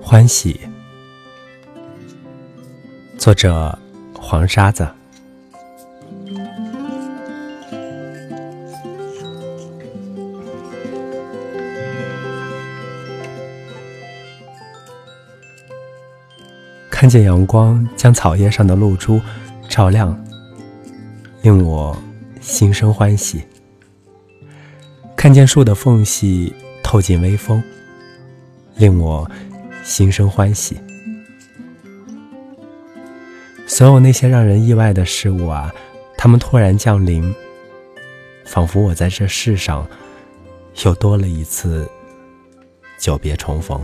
[0.00, 0.60] 欢喜，
[3.16, 3.78] 作者
[4.14, 4.86] 黄沙子。
[16.90, 19.20] 看见阳光将草叶上的露珠
[19.68, 20.14] 照亮，
[21.40, 21.96] 令我
[22.40, 23.42] 心生欢喜。
[25.22, 27.62] 看见树的缝隙透进微风
[28.74, 29.30] 令我
[29.84, 30.76] 心生欢喜。
[33.64, 35.72] 所有那些让人意外的事物啊
[36.18, 37.32] 它们突然降临
[38.44, 39.86] 仿佛我在这世上
[40.84, 41.88] 又多了一次
[42.98, 43.80] 久别重逢。